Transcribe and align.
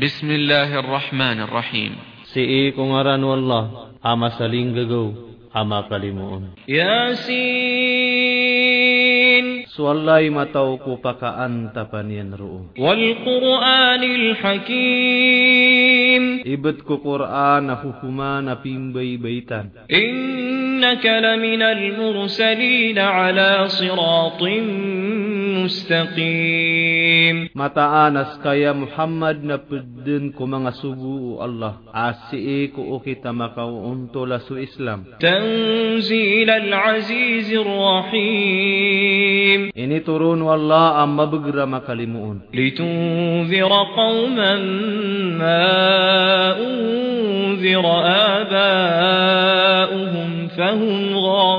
بسم 0.00 0.30
الله 0.30 0.78
الرحمن 0.80 1.40
الرحيم 1.40 1.92
سيئي 2.32 2.70
كمران 2.70 3.24
والله 3.24 3.64
أما 4.06 4.28
سلينغغو 4.28 5.12
أما 5.56 5.80
قلمون 5.80 6.42
ياسين 6.68 8.40
سوالله 9.76 10.30
متوقو 10.30 10.94
بك 11.04 11.24
أنت 11.24 11.86
بنين 11.92 12.34
رؤو 12.34 12.60
والقرآن 12.78 14.02
الحكيم 14.20 15.62
إبتك 16.46 16.88
قرآن 17.04 17.76
حكمان 17.76 18.54
بيمبي 18.54 19.16
بيتان 19.16 19.66
إنك 19.92 21.06
لمن 21.06 21.62
المرسلين 21.62 22.98
على 22.98 23.68
صراط 23.68 24.42
مستقيم 25.64 27.48
متى 27.54 27.80
انس 27.80 28.40
كيا 28.42 28.72
محمد 28.72 29.44
نبدن 29.44 30.30
كما 30.38 30.70
سبو 30.70 31.44
الله 31.44 31.74
اسئك 31.94 32.78
أو 32.78 32.98
كتابك 32.98 33.58
انت 33.58 34.16
لسو 34.16 34.56
اسلام 34.56 35.04
تنزيل 35.20 36.50
العزيز 36.50 37.52
الرحيم 37.64 39.70
اني 39.78 40.00
ترون 40.00 40.42
والله 40.42 41.04
اما 41.04 41.24
بغرم 41.24 41.78
كلمون 41.78 42.40
لتنذر 42.54 43.72
قوما 43.96 44.56
ما 45.40 45.66
انذر 46.58 47.84
اباؤهم 48.40 50.48
فهم 50.48 51.16
غافلون 51.16 51.49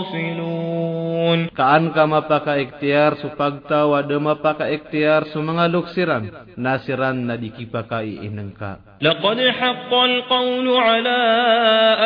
yasmaun 1.21 1.49
kaan 1.53 1.93
ka 1.93 2.07
mapaka 2.07 2.57
ikhtiar 2.57 3.17
supagta 3.21 3.85
wa 3.88 4.02
de 4.02 4.17
mapaka 4.17 4.70
ikhtiar 4.70 5.30
sumangaluksiran 5.34 6.55
nasiran 6.57 7.25
na 7.25 7.38
dikipaka 7.38 8.02
iinengka 8.03 8.80
laqad 9.02 9.39
haqqal 9.39 10.13
qawlu 10.30 10.73
ala 10.77 11.20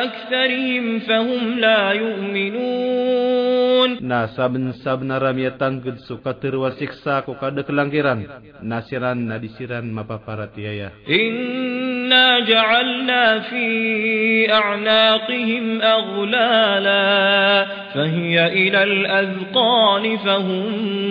aktharihim 0.08 1.02
fahum 1.08 1.60
la 1.60 1.94
yu'minun. 1.96 3.90
Na 4.02 4.28
sabn 4.32 4.72
saben 4.84 5.12
ramyatan 5.12 5.84
gud 5.84 6.00
suka 6.08 6.34
terwa 6.40 6.72
siksa 6.80 7.22
ku 7.28 7.36
kada 7.36 7.68
kelangkiran. 7.68 8.24
Nasiran 8.64 9.28
na 9.28 9.38
disiran 9.38 9.92
mapaparatiaya 9.92 10.92
إنا 12.06 12.40
جعلنا 12.40 13.40
في 13.50 13.66
أعناقهم 14.52 15.82
أغلالا 15.82 17.06
ila 17.96 18.80
al 18.82 19.05
الأذقان 19.05 20.05
فهم 20.17 20.65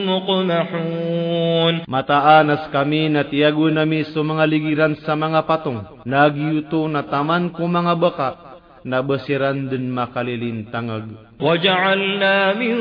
مقمحون 0.09 1.73
Mataanas 1.89 2.69
kami 2.73 3.09
na 3.09 3.25
tiyago 3.25 3.69
nami 3.69 4.05
sa 4.09 4.21
mga 4.25 4.43
ligiran 4.49 4.93
sa 5.05 5.13
mga 5.13 5.45
patong. 5.45 6.01
Nagyuto 6.05 6.85
na 6.89 7.05
taman 7.05 7.53
ko 7.53 7.65
mga 7.65 7.93
baka. 7.97 8.42
Nabasiran 8.87 9.67
din 9.67 9.91
makalilintangag. 9.91 11.29
وجعلنا 11.39 12.53
من 12.59 12.75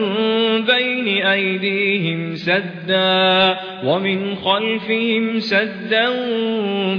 بين 0.67 1.09
أيديهم 1.27 2.35
سدا 2.35 3.57
ومن 3.87 4.35
خلفهم 4.35 5.25
سدا 5.39 6.07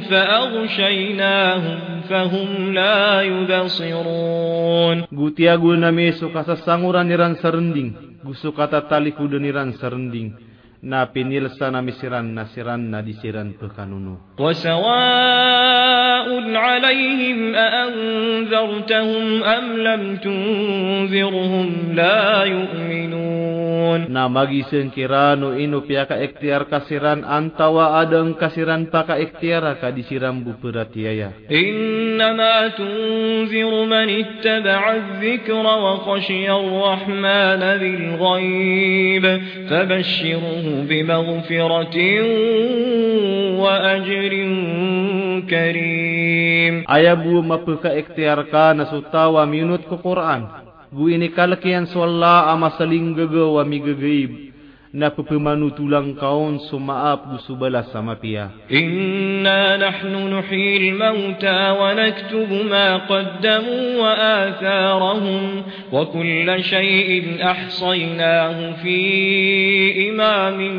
فأغشيناهم 0.09 1.79
فهم 2.09 2.73
لا 2.73 3.21
يبصرون 3.21 4.95
Gutiago 5.11 5.75
nami 5.75 6.15
so 6.15 6.31
kasasanguran 6.31 7.11
niran 7.11 7.35
sarending. 7.43 8.23
Gusto 8.23 8.55
kata 8.55 8.87
talikudan 8.87 9.43
niran 9.43 9.75
sarending. 9.75 10.31
Na 10.83 11.11
pinilsa 11.11 11.67
nami 11.67 11.91
siran 11.99 12.31
na 12.31 12.47
siran 12.55 12.87
na 12.87 13.03
disiran 13.03 13.51
pekanuno. 13.59 14.39
وسواء 14.39 16.27
عليهم 16.55 17.55
أأنذرتهم 17.55 19.43
أم 19.43 19.65
لم 19.77 20.15
تنذرهم 20.17 21.67
لا 21.95 22.43
يؤمنون 22.43 23.19
Na 24.09 24.29
magising 24.29 24.89
kirano 24.93 25.57
ino 25.57 25.81
piyaka 25.81 26.17
ektiar 26.21 26.69
kasiran 26.69 27.25
antawa 27.25 27.97
adang 28.01 28.37
kasiran 28.37 28.85
paka 28.89 29.17
ektiara 29.17 29.77
ka 29.81 29.89
disiran 29.91 30.45
buperatiaya. 30.45 31.29
إنما 31.51 32.67
تنذر 32.67 33.85
من 33.85 34.07
اتبع 34.09 34.81
الذكر 34.95 35.65
وخشي 35.65 36.51
الرحمن 36.51 37.61
بالغيب 37.81 39.25
فبشره 39.69 40.72
بمغفرة 40.88 41.96
وأجر 43.62 44.32
كريم. 45.50 46.74
أيبو 46.90 47.40
مبكا 47.40 48.00
اختياركا 48.00 48.72
نسوتا 48.72 49.24
ومينوت 49.26 49.80
كقرآن 49.90 50.44
Gu 50.94 51.10
ini 51.10 51.34
kalkian 51.34 51.90
swalla 51.90 52.54
ama 52.54 52.70
seling 52.78 53.18
gege 53.18 53.42
na 54.94 55.10
pepemanu 55.10 55.74
tulang 55.74 56.14
kaon 56.14 56.62
so 56.70 56.78
maap 56.78 57.26
gusto 57.34 57.58
sama 57.90 58.14
pia. 58.14 58.54
Inna 58.70 59.74
nahnu 59.74 60.30
nuhil 60.30 60.94
mauta 60.94 61.74
wa 61.74 61.90
naktubu 61.98 62.62
ma 62.62 63.02
qaddamu 63.10 63.98
wa 63.98 64.12
atharahum 64.14 65.66
wa 65.90 65.98
kulla 66.14 66.62
shay'in 66.62 67.42
ahsaynahu 67.42 68.78
fi 68.86 68.98
imamin 70.14 70.76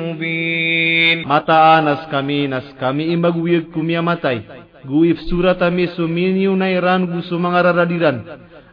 mubin. 0.00 1.28
Mataanas 1.28 2.08
kami 2.08 2.48
nas 2.48 2.64
kami 2.80 3.12
imbagu 3.12 3.44
yek 3.44 3.68
kumia 3.76 4.00
matai 4.00 4.67
guif 4.86 5.18
surat 5.26 5.58
ami 5.62 5.88
suminiu 5.96 6.54
nai 6.54 6.78
ran 6.78 7.06
gu 7.06 7.22
sumangararadiran. 7.26 8.18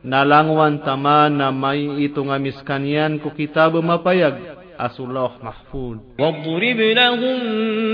nalangwan 0.05 0.85
tama 0.85 1.33
na 1.33 1.49
mai 1.49 2.05
itung 2.05 2.29
ami 2.29 2.53
skanian 2.53 3.17
ku 3.17 3.33
kitab 3.33 3.73
mapayag. 3.81 4.37
Asullah 4.75 5.39
mahfud. 5.39 6.19
Wa 6.19 6.35
dhrib 6.35 6.79
lahum 6.99 7.39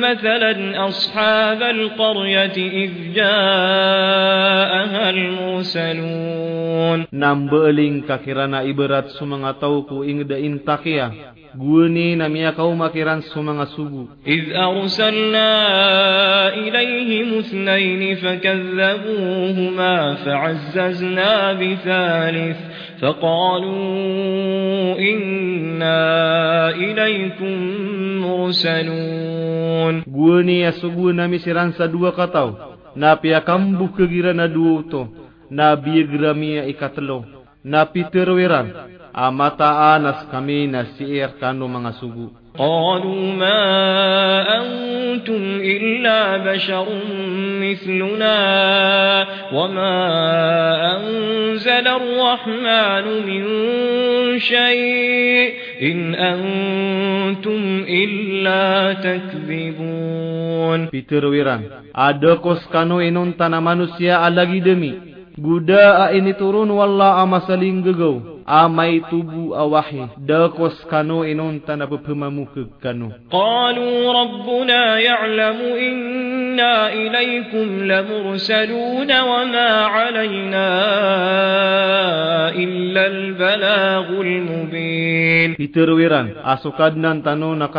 mathalan 0.01 0.73
ashabal 0.73 1.93
qaryati 1.93 2.65
id 2.65 2.93
jaa 3.13 4.65
ahal 4.81 5.21
musalun 5.37 7.05
nambeling 7.13 8.01
kakirana 8.09 8.65
ibarat 8.65 9.13
sumangatau 9.13 9.85
ku 9.85 10.01
ingde 10.01 10.33
intakia 10.41 11.37
ingdain 11.50 11.50
takiya. 11.50 11.58
Guni 11.58 12.16
na 12.16 12.28
miya 12.28 12.52
kau 12.54 12.74
makiran 12.76 13.22
sa 13.22 13.40
mga 13.42 13.66
sugu. 13.74 14.08
إذ 14.26 14.52
أرسلنا 14.52 15.50
إليهم 16.54 17.38
اثنين 17.38 18.16
فكذبوهما 18.16 20.14
فعززنا 20.14 21.52
بثالث 21.52 22.56
فقالوا 23.00 24.98
إنا 24.98 26.00
إليكم 26.70 27.54
مرسلون 28.20 30.02
Guni 30.06 30.60
ya 30.60 30.72
sugu 30.72 31.12
na 31.12 31.28
misiran 31.28 31.72
sa 31.72 31.86
dua 31.86 32.12
kataw. 32.12 32.50
Na 32.96 33.16
piya 33.16 33.40
kambu 33.44 33.88
kegira 33.92 34.32
na 34.32 34.48
dua 34.48 34.82
to. 34.90 35.08
Na 35.50 35.76
biyagra 35.76 36.34
miya 36.34 36.64
ikatlo. 36.66 37.24
Na 37.64 37.84
piterwiran. 37.86 38.72
Amata 39.14 39.94
anas 39.94 40.28
kami 40.30 40.66
na 40.66 40.96
siir 40.96 41.38
kano 41.40 41.68
mga 41.68 41.92
sugu. 42.00 42.46
قالوا 42.58 43.32
ما 43.36 43.62
أنتم 44.58 45.42
إلا 45.60 46.36
بشر 46.36 46.86
مثلنا 47.60 48.38
وما 49.52 49.96
أنزل 50.96 51.86
الرحمن 51.88 53.04
من 53.26 53.44
شيء 54.38 55.52
إن 55.82 56.14
أنتم 56.14 57.84
إلا 57.88 58.92
تكذبون 58.92 60.88
Piterwiran. 60.92 61.92
Ada 61.92 62.40
kos 62.40 62.60
kano 62.72 63.00
inon 63.00 63.36
tanah 63.36 63.60
manusia 63.60 64.20
alagi 64.24 64.60
demi. 64.60 64.92
Guda 65.36 66.08
a 66.08 66.16
ini 66.16 66.32
turun 66.36 66.68
wala 66.72 67.20
ama 67.20 67.44
saling 67.44 67.84
gagaw. 68.40 68.46
Amay 68.46 69.00
tubu 69.10 69.54
awahi. 69.56 70.08
Da 70.18 70.48
kos 70.48 70.76
kano 70.90 71.24
inon 71.24 71.60
tanah 71.66 71.88
pepemamukag 71.88 72.80
kano. 72.82 73.12
قالوا 73.30 74.12
ربنا 74.12 74.98
يعلم 74.98 75.58
إنا 75.60 76.92
إليكم 76.92 77.66
لمرسلون 77.84 79.10
وما 79.20 79.70
علينا 79.84 80.56
إلا 80.56 80.79
Iterwiran 85.71 86.35
asukad 86.43 86.99
nan 86.99 87.23
tanu 87.23 87.55
na 87.55 87.71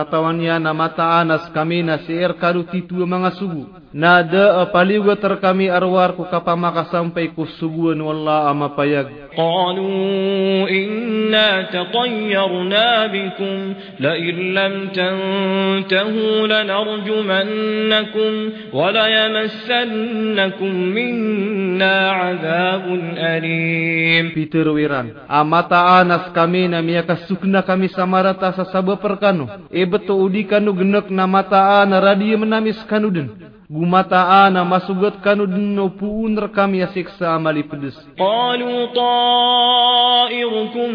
nama 0.56 0.89
taanas 0.97 1.53
kami 1.53 1.85
nasir 1.85 2.33
kadu 2.41 2.65
titu 2.65 3.05
mga 3.05 3.37
sugu. 3.37 3.69
Nada 3.93 4.65
apali 4.65 4.97
gua 4.97 5.21
terkami 5.21 5.69
arwar 5.69 6.17
ku 6.17 6.25
kapamaka 6.25 6.89
sampai 6.89 7.37
ku 7.37 7.44
suguan 7.61 8.00
wallah 8.00 8.49
ama 8.49 8.73
payag. 8.73 9.37
Qalu 9.37 10.65
inna 10.65 11.69
tatayyarna 11.69 13.12
bikum 13.12 13.77
la 14.00 14.17
illam 14.17 14.97
tantahu 14.97 16.49
lanarjumannakum 16.49 18.33
wa 18.73 18.88
la 18.97 19.05
yamassannakum 19.12 20.73
minna 20.73 21.97
azabun 22.33 23.21
alim. 23.21 24.33
Iterwiran 24.33 25.29
amata 25.29 26.00
anas 26.00 26.33
kami 26.33 26.65
namia 26.73 27.05
kasukna 27.05 27.61
kami 27.61 27.81
menami 27.82 27.88
samarata 27.94 28.52
sasaba 28.55 28.96
perkano 28.96 29.67
e 29.70 29.82
eh, 29.82 29.87
beto 29.87 30.14
udi 30.14 30.46
kanu 30.46 30.73
genek 30.75 31.11
na 31.11 31.26
mata 31.26 31.82
ana 31.82 31.99
radia 32.00 32.38
menamis 32.38 32.79
kanuden 32.87 33.29
gumata 33.67 34.46
ana 34.46 34.64
masugot 34.64 35.19
kanuden 35.25 35.75
no 35.75 35.88
puun 35.88 36.37
rekam 36.37 36.75
ya 36.75 36.93
siksa 36.93 37.34
amali 37.34 37.64
pedes. 37.64 37.96
Qalu 38.20 38.93
ta'irukum 38.93 40.90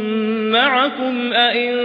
ma'akum 0.53 1.33
a'in 1.33 1.75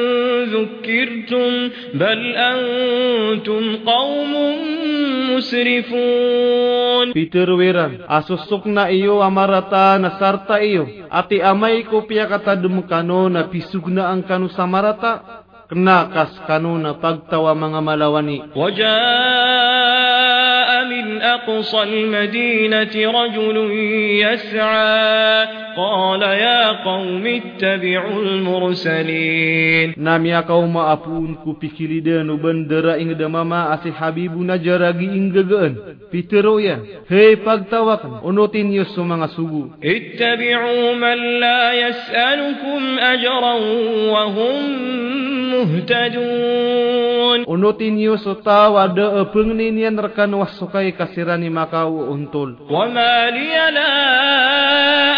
zukirtum 0.52 1.52
bal 1.96 2.22
antum 2.36 3.64
qawmum 3.88 4.71
yusrifun. 5.42 7.10
Peter 7.10 7.50
Wiran, 7.50 8.06
asusok 8.06 8.70
na 8.70 8.86
iyo 8.94 9.18
amarata 9.18 9.98
na 9.98 10.16
sarta 10.22 10.62
iyo. 10.62 10.86
Ati 11.10 11.42
amay 11.42 11.82
ko 11.90 12.06
piya 12.06 12.30
kata 12.30 12.54
dumukano 12.54 13.26
na 13.26 13.50
pisug 13.50 13.90
ang 13.90 14.22
kanu 14.22 14.46
samarata. 14.54 15.42
Kenakas 15.66 16.36
kanu 16.46 16.78
na 16.78 16.94
pagtawa 17.00 17.56
mga 17.56 17.80
malawani. 17.80 18.38
Wajah. 18.54 20.11
أقصى 21.22 21.82
المدينة 21.82 23.22
رجل 23.22 23.70
يسعى. 24.20 25.46
قال 25.76 26.22
يا 26.22 26.84
قوم 26.84 27.26
اتبعوا 27.26 28.22
المرسلين. 28.22 29.94
نعم 29.96 30.26
يا 30.26 30.40
قوم 30.40 30.76
أبون 30.76 31.34
كوبيكيلي 31.44 32.00
دانو 32.00 32.36
بندرا 32.36 32.94
إن 32.94 33.16
دماما 33.16 33.74
أسي 33.74 33.92
حبيب 33.92 34.32
نجراجي 34.38 35.04
إن 35.04 35.32
في 36.12 36.22
ترويا 36.22 36.78
هي 37.08 37.36
فاقتواك 37.36 38.24
ونوتين 38.24 38.72
يسو 38.72 39.02
مغا 39.02 39.28
اتبعوا 39.84 40.94
من 40.94 41.40
لا 41.40 41.72
يسألكم 41.72 42.98
أجرا 42.98 43.54
وهم 44.12 44.62
muhtadun. 45.62 47.46
Unuti 47.46 47.90
nius 47.94 48.26
utawa 48.26 48.88
de 48.90 49.06
epeng 49.22 49.54
ninian 49.54 49.94
rekan 49.94 50.34
wasukai 50.34 50.92
kasirani 50.92 51.50
maka 51.50 51.86
untul. 51.86 52.58
Wa 52.66 52.90
ma 52.90 53.30
liya 53.30 53.70
la 53.70 53.90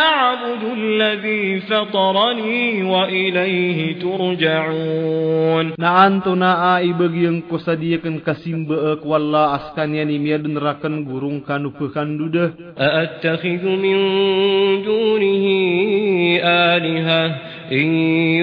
a'budu 0.05 0.69
alladhi 0.77 1.65
fatarani 1.65 2.85
wa 2.85 3.09
ilaihi 3.09 3.97
turja'un. 3.99 5.75
Na 5.81 6.05
antuna 6.05 6.77
ai 6.77 6.93
bagiang 6.93 7.49
kusadiakan 7.49 8.21
kasimbe 8.21 9.01
ku 9.01 9.09
walla 9.11 9.57
askania 9.57 10.05
ni 10.05 10.21
mia 10.21 10.39
den 10.39 10.61
rakan 10.61 11.09
gurung 11.09 11.41
kanupekan 11.43 12.21
duda 12.21 12.53
a'attakhidhu 12.77 13.71
min 13.81 13.99
dunihi 14.85 16.39
alihah. 16.45 17.54
إن 17.73 17.89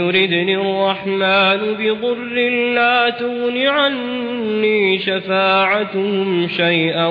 يردني 0.01 0.55
الرحمن 0.57 1.61
بضر 1.79 2.35
لا 2.73 3.09
تغن 3.09 3.57
عني 3.57 4.99
شفاعتهم 4.99 6.47
شيئا 6.47 7.07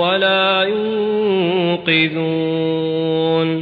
ولا 0.00 0.62
ينقذون 1.86 2.36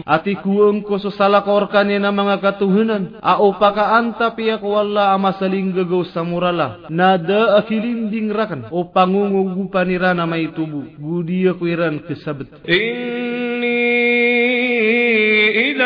Ati 0.05 0.37
kuang 0.37 0.85
ko 0.85 1.01
sa 1.01 1.09
salakor 1.09 1.73
kanya 1.73 1.97
na 1.97 2.13
mga 2.13 2.37
katuhunan. 2.45 3.25
Ao 3.25 3.57
pakaanta 3.57 4.37
piyak 4.37 4.61
wala 4.61 5.17
ama 5.17 5.33
saling 5.41 5.73
gagaw 5.73 6.05
sa 6.13 6.21
murala. 6.21 6.85
Nada 6.93 7.57
akilinding 7.57 8.29
rakan. 8.29 8.69
O 8.69 8.93
pangungugu 8.93 9.73
panira 9.73 10.13
na 10.13 10.29
may 10.29 10.53
tubo. 10.53 10.85
Gudi 11.01 11.49
ako 11.49 11.65
iran 11.65 12.05
kesabet. 12.05 12.53
إني 12.69 14.54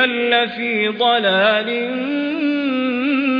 لَّفِي 0.06 0.88
ضَلَالٍ 0.88 1.68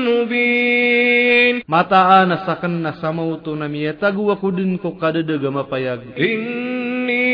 مُّبِينٍ. 0.08 1.62
مَتَى 1.68 1.94
أَنَا 1.94 2.36
سكننا 2.46 2.90
سَمَوْتُ 2.90 3.48
نَمِيَ 3.48 3.92
تَغْوَ 3.92 4.36
كُدِن 4.36 4.76
كُ 4.76 5.00
كَدَدَغَمَ 5.02 5.62
فَيَغْ 5.62 5.98
إِنِّي 6.18 7.28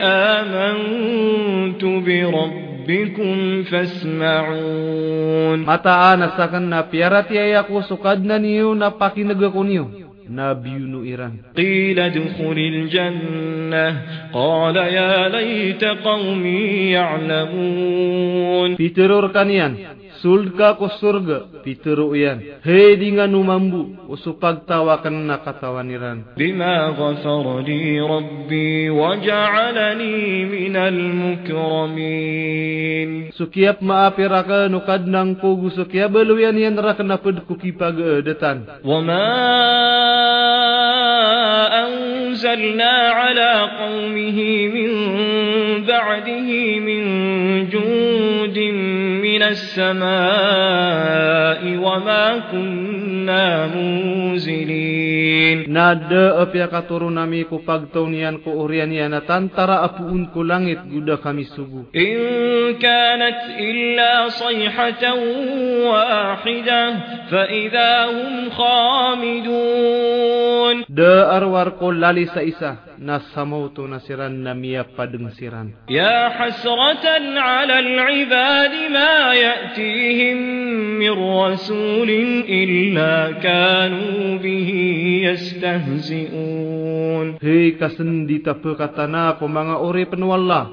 آمَنْتُ 0.00 1.84
برب 1.84 2.52
بكم 2.88 3.62
فَاسْمَعُونْ. 3.62 5.58
مَتَى 5.66 5.88
أَنَا 5.88 6.26
سَكَنَّ 6.38 6.80
پِيَرَتِيَ 6.80 7.50
يَكُ 7.52 7.80
سُكَدْنَ 7.80 8.42
نِيُ 8.42 8.62
نَ 8.62 8.88
پَكِنَغَ 8.88 9.48
كُنِيُ 9.48 10.07
نابيون 10.30 11.04
إيران. 11.04 11.32
قيل 11.56 12.00
ادخل 12.00 12.58
الجنة. 12.58 14.02
قال 14.32 14.76
يا 14.76 15.28
ليت 15.28 15.84
قومي 15.84 16.90
يعلمون. 16.90 18.76
في 18.76 18.88
ترور 18.88 19.28
كانيان 19.28 19.74
Sulga 20.21 20.77
ko 20.79 20.87
surga. 20.99 21.63
Pitero 21.63 22.13
yan. 22.15 22.61
Hei 22.63 22.95
di 22.99 23.11
nga 23.15 23.27
numambu. 23.27 24.09
Usupag 24.11 24.65
tawakan 24.69 25.27
na 25.27 25.37
katawaniran. 25.43 26.23
بما 26.37 26.75
غفر 26.99 27.59
لي 27.61 28.01
ربي 28.01 28.89
وجعلني 28.89 30.45
من 30.45 30.75
المكرمين 30.75 32.33
Sukiap 33.33 33.81
maapiraka 33.81 34.69
nukad 34.69 35.09
ng 35.09 35.41
pugu 35.41 35.73
sukiap 35.73 36.13
beluyan 36.13 36.53
yan 36.53 36.77
ra 36.77 36.93
kana 36.93 37.17
pedkuki 37.17 37.73
pagdatan. 37.73 38.85
وما 38.85 39.29
أنزلنا 41.83 42.91
على 42.91 43.51
قومه 43.79 44.37
من 44.67 44.91
بعده 45.85 46.49
من 46.79 47.01
جند 47.69 48.57
من 48.57 48.86
السماء 49.48 50.08
وما 51.76 52.38
كنا 52.52 53.66
منزلين. 53.66 55.18
ناد 55.72 56.12
أبيا 56.12 56.66
ميكو 56.66 57.10
نامي 57.10 57.44
كو 57.44 57.58
پاگتونيان 57.58 58.36
كو 58.44 58.50
أوريانيانا 58.52 59.18
تانتارا 59.18 59.84
كو 60.34 60.42
لانت 60.42 60.78
جودا 60.92 61.14
كامي 61.16 61.44
سبو 61.44 61.82
إن 61.96 62.74
كانت 62.74 63.36
إلا 63.60 64.28
صيحة 64.28 65.14
واحدة 65.92 66.94
فإذا 67.30 68.04
هم 68.04 68.50
خامدون 69.48 70.04
ده 70.88 71.36
أروار 71.36 71.68
كو 71.68 71.90
لالي 71.90 72.26
سايسا 72.26 72.87
نسموت 73.02 73.80
نسرا 73.80 74.28
نمي 74.28 74.82
بدن 74.98 75.30
سرا 75.30 75.70
يا 75.90 76.28
حسرة 76.28 77.06
على 77.38 77.78
العباد 77.78 78.74
ما 78.90 79.34
يأتيهم 79.34 80.38
من 80.98 81.10
رسول 81.10 82.10
إلا 82.48 83.32
كانوا 83.38 84.38
به 84.38 84.70
يستهزئون. 85.30 87.26
هي 87.42 87.70
كسندي 87.70 88.38
تفقتنا 88.38 89.30
كمانا 89.30 89.74
أوري 89.76 90.06
والله. 90.12 90.66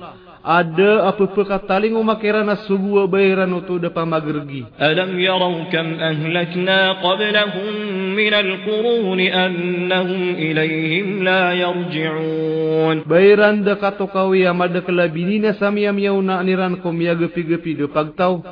ada 0.46 1.10
apa 1.10 1.26
perkata 1.34 1.82
lingu 1.82 2.06
makirana 2.06 2.70
sugua 2.70 3.10
bayiran 3.10 3.50
utu 3.58 3.82
depan 3.82 4.06
magergi. 4.06 4.70
Alam 4.78 5.18
yarau 5.18 5.66
kam 5.74 5.98
ahlakna 5.98 7.02
qablahum 7.02 7.74
minal 8.14 8.52
qurun 8.62 9.20
annahum 9.26 10.38
ilayhim 10.38 11.26
la 11.26 11.58
yarji'un. 11.58 13.10
Bayiran 13.10 13.66
dekat 13.66 13.98
kau 13.98 14.38
yang 14.38 14.62
ada 14.62 14.86
kelabinina 14.86 15.58
samiam 15.58 15.98
yauna 15.98 16.38
aniran 16.38 16.78
kom 16.78 16.94
yagepi-gepi 16.94 17.82
depan 17.82 18.14
tau 18.14 18.46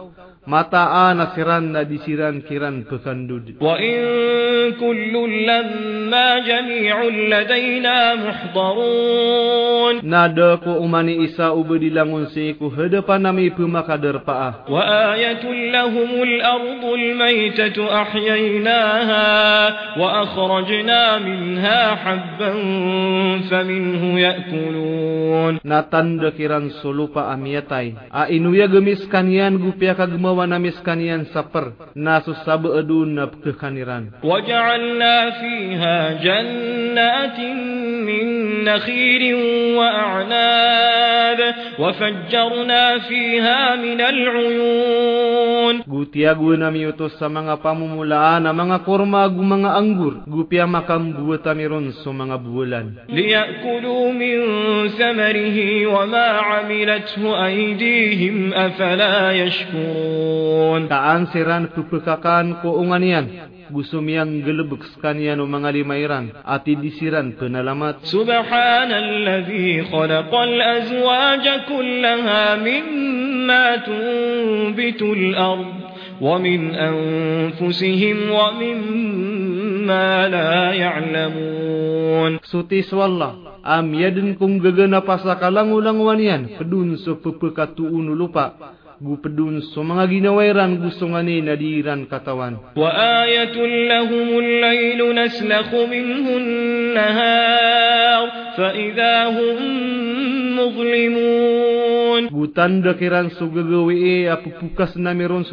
mata 0.44 1.08
ana 1.08 1.32
siran 1.32 1.72
na 1.72 1.88
disiran 1.88 2.44
kiran 2.44 2.84
tusandud 2.84 3.56
wa 3.64 3.80
in 3.80 4.76
kullu 4.76 5.24
lamma 5.48 6.44
jami'un 6.44 7.16
ladaina 7.32 7.96
muhdharun 8.20 10.04
nada 10.04 10.60
ku 10.60 10.84
umani 10.84 11.24
isa 11.24 11.56
ube 11.56 11.80
dilangun 11.80 12.28
si 12.36 12.52
ku 12.60 12.68
hadapan 12.76 13.24
nami 13.24 13.56
pemakader 13.56 14.20
paah. 14.28 14.68
wa 14.68 15.16
ayatul 15.16 15.62
lahumul 15.72 16.36
ardul 16.44 17.06
maytatu 17.16 17.88
ahyaynaha 17.88 19.26
wa 19.96 20.28
akhrajna 20.28 21.24
minha 21.24 21.82
habban 22.04 22.60
faminhu 23.48 24.20
ya'kulun. 24.20 25.64
Natan 25.64 26.20
dekiran 26.20 26.68
sulupa 26.84 27.32
amiyatai 27.32 27.96
a 28.12 28.28
inuya 28.28 28.68
gemiskan 28.68 29.32
yan 29.32 29.56
gupia 29.62 29.96
kagema 29.96 30.33
ونمسكن 30.38 31.00
ينسبر 31.02 31.66
ناس 31.96 32.30
السبع 32.30 32.80
دون 32.82 33.26
بكخنيران 33.26 34.10
وجعلنا 34.24 35.30
فيها 35.30 35.98
جنات 36.24 37.40
من 38.08 38.26
نخير 38.64 39.36
وأعناب 39.78 41.40
وفجرنا 41.80 43.00
فيها 43.00 43.76
من 43.76 44.02
العيون 44.02 45.54
Gutiya 45.84 46.34
guna 46.38 46.70
miutos 46.74 47.16
sa 47.22 47.30
mga 47.30 47.62
pamumulaan 47.62 48.46
na 48.46 48.52
mga 48.54 48.82
kurma 48.86 49.26
ag 49.26 49.36
mga 49.36 49.70
anggur. 49.78 50.14
Gupya 50.26 50.66
makambuta 50.66 51.54
meron 51.54 51.94
sa 52.02 52.10
mga 52.14 52.36
bulan. 52.42 52.86
Liyakulu 53.10 54.10
min 54.14 54.38
samarihi 54.96 55.86
wa 55.90 56.04
ma 56.10 56.28
amilathu 56.62 57.26
aydihim 57.30 58.54
afala 58.54 59.34
yashkurun. 59.38 60.23
siran 61.33 61.71
pupekakan 61.75 62.63
ko 62.63 62.81
unganian. 62.81 63.49
Gusto 63.69 64.01
miyang 64.01 64.41
gelebek 64.41 64.81
skanian 64.97 65.45
o 65.45 65.47
mga 65.47 65.69
limayran. 65.77 66.33
Ati 66.41 66.73
disiran 66.81 67.37
penalamat. 67.37 68.01
سبحان 68.01 68.91
الذي 68.93 69.93
خلق 69.93 70.33
الأزواج 70.33 71.45
كلها 71.69 72.45
مما 72.65 73.65
تنبت 73.77 75.03
الأرض 75.03 75.73
ومن 76.21 76.61
أنفسهم 76.75 78.17
ومما 78.31 80.09
لا 80.29 80.73
يعلمون 80.73 82.41
Sutis 82.49 82.89
wala. 82.97 83.61
Am 83.61 83.93
yadin 83.93 84.41
kung 84.41 84.65
gagana 84.65 85.05
pasakalang-ulang 85.05 86.01
wanian. 86.01 86.57
Pedun 86.57 86.97
so 86.97 87.21
pupekatu 87.21 87.85
unu 87.85 88.17
lupa. 88.17 88.57
Gu 89.03 89.15
pedun 89.23 89.63
so 89.63 89.87
mga 89.87 90.11
ginawairan 90.11 90.75
gusto 90.83 91.07
nga 91.07 91.23
ni 91.23 91.39
nadiran 91.39 92.03
katawan. 92.11 92.59
وآية 92.75 93.55
لهم 93.87 94.29
الليل 94.39 95.01
نسلخ 95.15 95.71
منه 95.75 96.27
النهار 96.37 98.23
فإذا 98.59 99.15
هم 99.31 99.59
مظلمون 100.59 101.82
Gutanda 101.82 101.82
Ron. 102.14 102.30
Gutan 102.30 102.82
dekiran 102.86 103.30
sugegewi 103.30 103.96
e 104.06 104.30
apu 104.30 104.50
pukas 104.60 104.96
nami 104.96 105.26
Ron. 105.26 105.46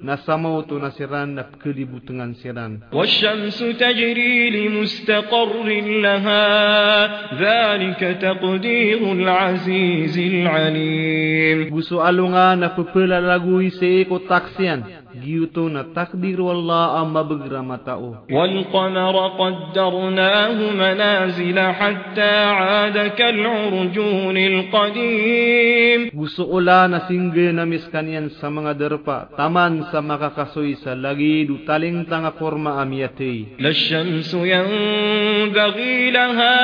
Nasamau 0.00 0.64
tu 0.64 0.80
nasiran 0.80 1.36
nap 1.36 1.60
kelibu 1.60 2.00
butengan 2.00 2.32
siran. 2.40 2.80
Wasyamsu 2.88 3.76
tajri 3.76 4.48
li 4.48 4.72
mustaqarrin 4.72 6.00
laha. 6.00 7.36
Zalika 7.36 8.16
taqdirul 8.16 9.28
azizil 9.28 10.48
alim. 10.48 11.68
Gusu 11.68 12.00
alunga 12.00 12.56
nap 12.56 12.80
pelalagu 12.96 13.60
isi 13.60 14.08
ko 14.08 14.24
taksian. 14.24 14.99
جيوتو 15.24 15.68
نتقدير 15.68 16.40
والله 16.40 17.02
أما 17.02 17.22
بغرمتاو 17.22 18.14
والقمر 18.32 19.16
قدرناه 19.28 20.72
منازل 20.72 21.58
حتى 21.60 22.44
عاد 22.44 22.98
كالعرجون 23.18 24.36
القديم. 24.36 26.10
غسؤلا 26.20 26.86
نسنغ 26.86 27.36
نمسكنين 27.36 28.28
سمغ 28.28 28.72
درفا 28.72 29.28
تمان 29.38 29.82
سمغ 29.92 30.28
قسويس 30.28 30.88
لغيدو 30.88 31.56
تلين 31.68 32.06
تنغ 32.06 32.30
فرما 32.30 32.82
أميتي. 32.82 33.46
للشمس 33.60 34.34
ينبغي 34.34 36.10
لها 36.10 36.56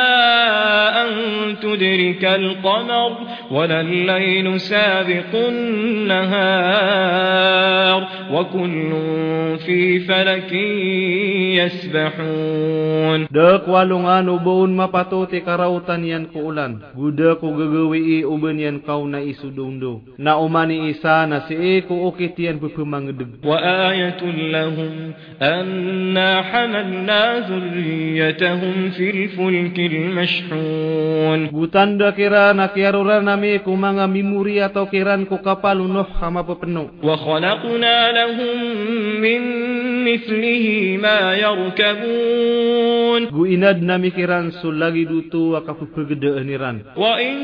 أن 1.02 1.10
تدرك 1.62 2.24
القمر 2.24 3.10
ولا 3.50 3.80
الليل 3.80 4.60
سابق 4.60 5.32
النهار. 5.48 6.36
وكل 8.35 8.91
في 9.65 9.99
فلك 9.99 10.51
يسبحون 11.59 13.27
Dek 13.31 13.67
walungan 13.67 14.27
ubaon 14.31 14.71
mapatuti 14.75 15.43
karautan 15.43 16.03
yan 16.03 16.25
ko 16.31 16.51
ulan. 16.51 16.79
Guda 16.95 17.35
ko 17.39 17.51
gagawi 17.55 18.23
i 18.23 18.27
uban 18.27 18.55
yan 18.59 18.79
kau 18.83 19.03
na 19.07 19.19
isudundo. 19.23 20.01
Na 20.19 20.39
umani 20.39 20.89
isa 20.91 21.27
na 21.27 21.43
si 21.47 21.55
eko 21.55 22.07
ukit 22.11 22.35
yan 22.39 22.59
pupumangedeg. 22.59 23.43
وآية 23.45 24.21
لهم 24.51 24.93
أنا 25.41 26.41
حملنا 26.41 27.39
ذريتهم 27.49 28.89
في 28.89 29.09
الفلك 29.09 29.77
المشحون 29.79 31.39
Gutanda 31.51 32.11
kira 32.15 32.53
na 32.53 32.67
kiaruran 32.71 33.23
nami 33.27 33.59
ko 33.63 33.75
mga 33.75 34.07
mimuri 34.07 34.59
atau 34.63 34.87
kiran 34.87 35.25
ko 35.27 35.39
kapal 35.43 35.81
unoh 35.83 36.07
kama 36.19 36.43
pepenuh. 36.47 36.87
وخلقنا 37.03 37.95
لهم 38.26 38.56
من 39.20 39.42
مثله 40.04 40.98
ما 41.02 41.34
يركبون. 41.34 43.22
وإناد 43.34 43.82
نمكران 43.82 44.50
وإن 46.96 47.36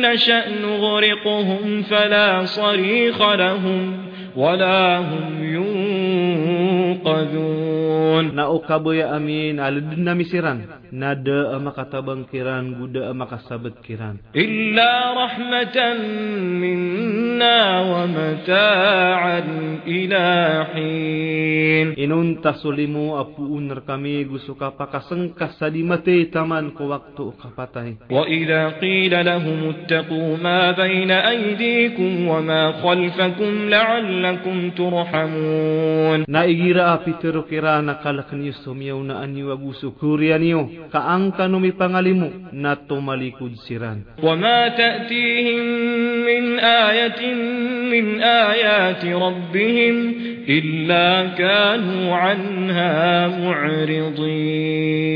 نشأ 0.00 0.44
نغرقهم 0.62 1.82
فلا 1.82 2.44
صريخ 2.44 3.32
لهم 3.34 3.96
ولا 4.36 4.98
هم 4.98 5.44
ينفرون 5.44 5.85
ينقذون 6.95 8.35
Na 8.35 8.47
o 8.47 8.59
kaboya 8.61 9.11
amin 9.17 9.57
aladin 9.59 10.03
nami 10.05 10.25
siran. 10.29 10.61
Nada 10.91 11.55
ama 11.55 11.71
katabang 11.71 12.27
kiran 12.29 12.75
guda 12.79 13.09
ama 13.11 13.25
kasabet 13.27 13.79
kiran. 13.81 14.19
إلا 14.35 14.91
رحمة 15.15 15.77
منا 16.61 17.59
ومتاعا 17.81 19.39
إلى 19.87 20.25
حين 20.73 21.87
Inun 21.97 22.41
tasulimu 22.43 23.17
apuun 23.19 23.71
kami 23.87 24.25
gusto 24.27 24.53
ka 24.55 24.71
pakasengkas 24.75 25.57
sa 25.59 25.67
di 25.71 25.81
mati 25.83 26.27
taman 26.31 26.71
ko 26.75 26.91
waktu 26.91 27.25
kapatay. 27.41 27.89
وإذا 28.11 28.67
قيل 28.83 29.13
لهم 29.25 29.59
اتقوا 29.69 30.37
ما 30.37 30.71
بين 30.71 31.11
أيديكم 31.11 32.27
وما 32.27 32.71
خلفكم 32.83 33.51
لعلكم 33.69 34.57
ترحمون 34.69 36.19
Naigira 36.27 36.84
api 36.84 36.84
tero 36.84 36.84
kira 37.49 37.81
nakalak 37.81 38.31
niyo 38.33 38.53
sumiyaw 38.63 38.99
na 39.03 39.19
anyo 39.23 39.51
aguso 39.51 39.91
kurya 39.97 40.37
niyo. 40.37 40.69
Kaangka 40.91 41.47
numi 41.47 41.71
pangalimu 41.71 42.51
na 42.53 42.75
tumalikod 42.75 43.55
siran. 43.67 44.03
وما 44.23 44.67
تأتيهم 44.67 45.65
من 46.25 46.59
آية 46.59 47.21
من 47.91 48.21
آيات 48.21 49.05
ربهم 49.05 49.95
إلا 50.48 51.26
كانوا 51.38 52.14
عنها 52.14 53.26
معرضين 53.28 55.06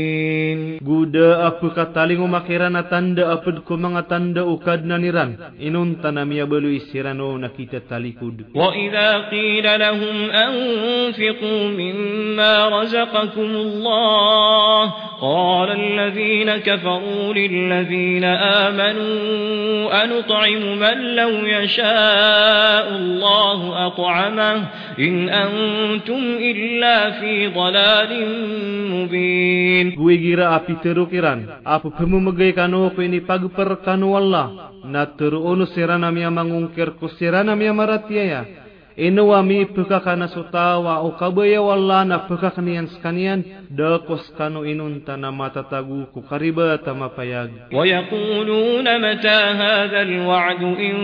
Guda 0.81 1.45
aku 1.47 1.71
katalingu 1.77 2.25
makirana 2.27 2.89
tanda 2.89 3.29
apud 3.37 3.61
ko 3.63 3.77
mga 3.77 4.09
tanda 4.09 4.41
ukad 4.43 4.81
na 4.83 4.97
niran 4.97 5.37
inunta 5.61 6.09
na 6.11 6.25
miya 6.25 6.49
balu 6.49 6.73
isirano 6.73 7.37
nakita 7.37 7.85
talikud 7.85 8.49
wa 8.57 8.73
idha 8.75 9.29
qila 9.29 9.77
lahum 9.77 10.17
anfiqu 10.33 11.51
mimma 11.79 12.53
razaqakum 12.73 13.49
Allah 13.61 14.81
qala 15.21 15.73
alladhina 15.77 16.59
kafaru 16.65 17.29
lilladhina 17.37 18.31
amanu 18.67 19.85
anut'imu 20.01 20.69
man 20.81 20.97
law 21.13 21.33
yasha'u 21.45 22.89
Allah 22.99 23.59
at'amahu 23.85 24.89
إن 25.20 25.28
أنتم 25.28 26.22
إلا 26.40 26.96
في 27.20 27.48
ضلال 27.52 28.10
مبين 28.90 29.86
Gue 29.96 30.14
gira 30.18 30.56
api 30.56 30.80
teru 30.80 31.04
kiran. 31.08 31.60
Apa 31.64 31.92
pemumagay 31.92 32.56
kano 32.56 32.90
ko 32.96 33.00
ini 33.04 33.20
pagper 33.20 33.84
kano 33.84 34.16
Allah. 34.16 34.72
Na 34.88 35.04
teru 35.12 35.44
ono 35.44 35.68
sirana 35.68 36.08
miya 36.08 36.32
mangungkir 36.32 36.96
ko 36.96 37.12
sirana 37.12 37.52
miya 37.52 37.76
maratiya. 37.76 38.59
Inuwa 38.99 39.39
mi 39.43 39.65
pekaka 39.65 40.15
na 40.19 40.27
sutawa 40.27 40.99
o 40.99 41.15
kabaya 41.15 41.61
wala 41.63 42.03
na 42.03 42.27
pekaka 42.27 42.59
niyan 42.59 42.91
sekanian 42.91 43.43
kanu 44.35 44.67
inun 44.67 45.07
tana 45.07 45.31
matatagu 45.31 46.11
ku 46.11 46.21
kariba 46.27 46.75
tama 46.83 47.09
payag. 47.15 47.71
Wa 47.71 47.87
yakuluna 47.87 48.99
mata 48.99 49.55
hadal 49.55 50.27
wa'adu 50.27 50.75
in 50.75 50.95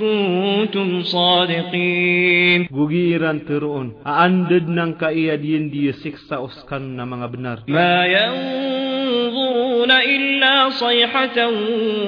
kuntum 0.00 1.04
sadiqin. 1.04 2.72
Gugiran 2.72 3.44
turun. 3.44 4.00
aanded 4.08 4.64
nang 4.72 4.96
kaya 4.96 5.36
diyan 5.36 5.68
dia 5.68 5.92
siksa 5.92 6.40
uskan 6.40 6.96
na 6.96 7.04
mga 7.04 7.26
benar. 7.28 7.58
Ma 7.68 8.08
yanzuruna 8.08 10.00
illa 10.00 10.72
sayhatan 10.72 11.52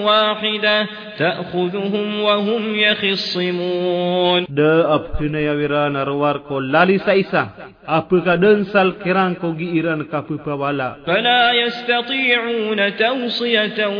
wahidah 0.00 1.12
ta'khuduhum 1.20 2.24
wa 2.24 2.40
hum 2.40 2.72
yakhissimun. 2.72 4.48
Da'ap 4.48 5.09
tunai 5.18 5.48
awira 5.48 5.90
narwar 5.90 6.42
ko 6.46 6.60
lali 6.60 6.98
saisa. 7.00 7.48
Apa 7.86 8.20
ka 8.22 8.36
densal 8.36 8.94
kirang 9.02 9.34
ko 9.40 9.52
gi 9.58 9.66
iran 9.78 10.04
ka 10.06 10.22
pupawala 10.22 10.96
kana 11.08 11.50
yastati'una 11.56 12.92
tawsiyatan 12.94 13.94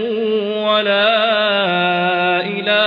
wala 0.63 1.07
ila 2.45 2.81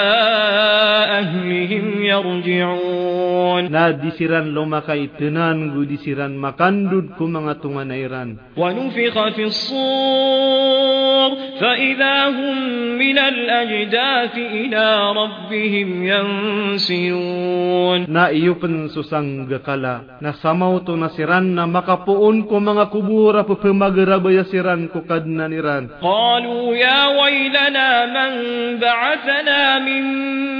ahlihim 1.19 1.85
yarji'un. 2.07 3.67
Na 3.73 3.91
disiran 3.91 4.53
lo 4.55 4.63
maka 4.69 4.93
tenan 5.19 5.73
gu 5.73 5.83
disiran 5.89 6.37
makandud 6.37 7.17
ku 7.17 7.25
mangatungan 7.27 7.89
airan 7.91 8.37
wa 8.55 8.69
nufiqa 8.71 9.31
fis 9.35 9.57
sur 9.69 11.29
fa 11.59 11.71
idha 11.77 12.29
hum 12.37 12.57
min 13.01 13.17
al 13.17 13.39
ajdath 13.65 14.37
ila 14.37 15.13
rabbihim 15.17 15.89
yansirun 16.05 18.05
Na 18.12 18.28
iyo 18.32 18.60
pen 18.60 18.88
susang 18.92 19.48
gakala. 19.48 20.20
Na 20.20 20.32
samaw 20.36 20.80
to 20.84 20.96
nasiran 20.96 21.54
na 21.56 21.64
makapuon 21.66 22.44
ko 22.44 22.60
mga 22.60 22.92
kubura 22.92 23.42
pupamagarabaya 23.48 24.44
siran 24.50 24.88
ko 24.92 25.02
kadnaniran. 25.08 25.88
قالوا 26.02 26.76
يا 26.76 27.00
ويلنا 27.18 27.90
من 28.12 28.32
بعثنا 28.78 29.78
من 29.78 30.04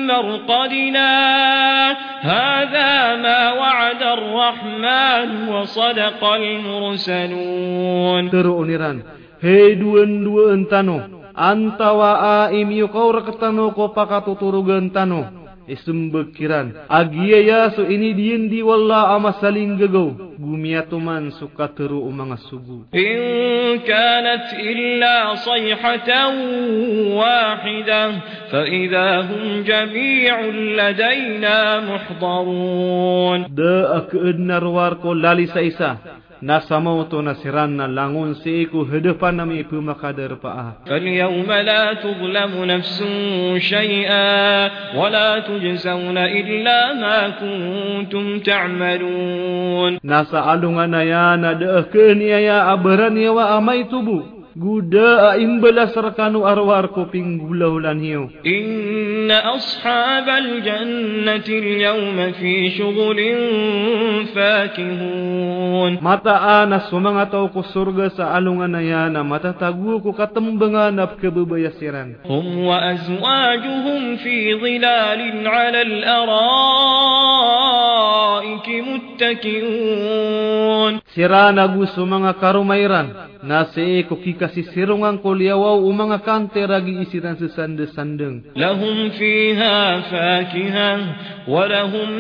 مرقدنا 0.07 1.11
هذا 2.21 2.92
ما 3.23 3.52
وعد 3.52 4.02
الرحمن 4.02 5.28
وصدق 5.49 6.25
المرسلون 6.25 8.23
Teruuniran. 8.33 8.97
Hei 9.38 9.78
duan-duan 9.78 10.66
tano. 10.66 10.99
Antawa 11.38 12.50
aim 12.50 12.71
yu 12.75 12.90
kau 12.90 13.14
rakatano 13.14 13.71
ko 13.71 13.95
pakatuturugan 13.95 14.90
tano. 14.90 15.41
Isembekiran. 15.67 16.88
Agia 16.91 17.39
ya 17.39 17.62
so 17.72 17.88
ini 17.88 18.12
diin 18.12 18.51
di 18.51 18.60
walla 18.60 19.15
ama 19.15 19.38
saling 19.39 19.79
gegau. 19.79 20.36
Gumiatuman 20.36 21.32
suka 21.39 21.72
teru 21.72 22.03
umang 22.03 22.36
asubu. 22.36 22.89
In 22.91 23.79
kanat 23.88 24.60
illa 24.60 25.39
sayhatan 25.39 26.34
wahidah. 27.15 28.10
Fa'idha 28.51 29.08
hum 29.29 29.63
jami'un 29.63 30.55
ladayna 30.75 31.58
muhdarun. 31.86 33.39
Da'ak 33.53 34.12
ennar 34.13 34.65
warko 34.67 35.15
lali 35.15 35.48
saisa. 35.48 36.23
نسموت 36.43 37.15
نسرنا 37.15 37.88
لانون 37.88 38.33
سيكو 38.33 38.81
هدفا 38.81 39.31
نمي 39.31 39.63
بما 39.63 39.93
قدر 39.93 40.35
فأه 40.35 40.73
فاليوم 40.88 41.51
لا 41.51 41.93
تظلم 41.93 42.65
نفس 42.65 43.03
شيئا 43.57 44.69
ولا 44.97 45.39
تجزون 45.39 46.17
إلا 46.17 46.93
ما 46.93 47.29
كنتم 47.29 48.39
تعملون 48.39 50.00
نسألنا 50.05 51.03
يا 51.03 51.35
ندأكني 51.35 52.29
يا 52.29 52.73
أبرني 52.73 53.29
وأميتبو 53.29 54.21
guda 54.55 55.33
aing 55.33 55.60
belas 55.62 55.93
rakanu 55.98 56.45
arwar 56.45 56.93
kuping 56.93 57.41
gula 57.41 57.69
ulan 57.69 58.00
hiu. 58.00 58.29
Inna 58.45 59.57
ashabal 59.57 60.62
jannati 60.62 61.81
yawma 61.81 62.33
fi 62.38 62.72
shughulin 62.77 63.38
fakihun. 64.33 66.01
Mata 66.01 66.62
ana 66.62 66.86
sumangat 66.88 67.33
au 67.33 67.50
ku 67.50 67.62
surga 67.65 68.10
sa 68.13 68.33
alungan 68.38 68.74
ayana 68.75 69.19
ya 69.19 69.24
mata 69.24 69.53
tagu 69.53 70.01
ku 70.03 70.12
katembengan 70.13 71.00
ap 71.00 71.17
kebebayasiran 71.22 72.25
hum 72.27 72.65
wa 72.67 72.77
azwajuhum 72.91 74.17
fi 74.19 74.53
dhilalin 74.57 75.48
ala 75.48 75.79
al 75.81 76.03
araik 78.43 78.67
muttakiun 78.88 80.13
sirana 81.15 81.63
gu 81.72 81.86
sumanga 81.95 82.33
karumairan 82.38 83.07
nasi 83.43 84.03
ku 84.10 84.15
kika 84.19 84.42
kasih 84.43 84.67
serongan 84.75 85.23
ko 85.23 85.31
liawau 85.31 85.88
umanga 85.88 86.19
kante 86.19 86.59
ragi 86.67 87.00
isi 87.00 87.23
sesanda 87.23 87.88
sandeng. 87.95 88.43
Lahum 88.59 89.07
fiha 89.15 90.03
fakihan 90.12 91.00
walahum 91.47 92.12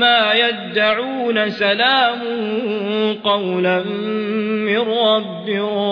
ma 0.00 0.32
yadda'una 0.32 1.52
salamun 1.52 3.20
qawlan 3.20 3.84
min 4.64 4.80